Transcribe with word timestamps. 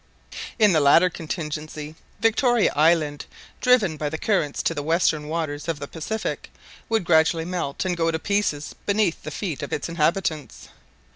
In 0.57 0.73
the 0.73 0.79
latter 0.79 1.11
contingency, 1.11 1.93
Victoria 2.21 2.73
Island, 2.75 3.27
driven 3.61 3.97
by 3.97 4.09
the 4.09 4.17
currents 4.17 4.63
to 4.63 4.73
the 4.73 4.81
western 4.81 5.27
waters 5.27 5.67
of 5.67 5.77
the 5.77 5.87
Pacific, 5.87 6.49
would 6.89 7.03
gradually 7.05 7.45
melt 7.45 7.85
and 7.85 7.95
go 7.95 8.09
to 8.09 8.17
pieces 8.17 8.73
beneath 8.87 9.21
the 9.21 9.29
feet 9.29 9.61
of 9.61 9.71
its 9.71 9.87
inhabitants. 9.89 10.69